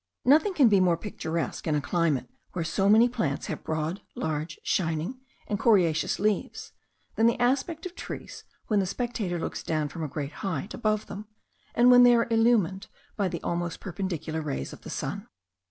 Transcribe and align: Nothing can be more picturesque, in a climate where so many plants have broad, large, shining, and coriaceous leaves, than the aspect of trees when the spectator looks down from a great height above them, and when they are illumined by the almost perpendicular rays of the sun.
Nothing 0.25 0.55
can 0.55 0.67
be 0.67 0.79
more 0.79 0.97
picturesque, 0.97 1.67
in 1.67 1.75
a 1.75 1.79
climate 1.79 2.27
where 2.53 2.65
so 2.65 2.89
many 2.89 3.07
plants 3.07 3.45
have 3.45 3.63
broad, 3.63 4.01
large, 4.15 4.57
shining, 4.63 5.19
and 5.45 5.59
coriaceous 5.59 6.17
leaves, 6.17 6.71
than 7.13 7.27
the 7.27 7.39
aspect 7.39 7.85
of 7.85 7.93
trees 7.93 8.43
when 8.65 8.79
the 8.79 8.87
spectator 8.87 9.37
looks 9.37 9.61
down 9.61 9.89
from 9.89 10.03
a 10.03 10.07
great 10.07 10.31
height 10.41 10.73
above 10.73 11.05
them, 11.05 11.27
and 11.75 11.91
when 11.91 12.01
they 12.01 12.15
are 12.15 12.27
illumined 12.31 12.87
by 13.15 13.27
the 13.27 13.43
almost 13.43 13.79
perpendicular 13.79 14.41
rays 14.41 14.73
of 14.73 14.81
the 14.81 14.89
sun. 14.89 15.27